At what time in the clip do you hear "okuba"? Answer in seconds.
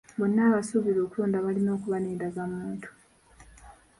1.77-1.97